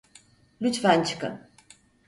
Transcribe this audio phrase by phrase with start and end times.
[0.61, 1.39] Lütfen çıkın.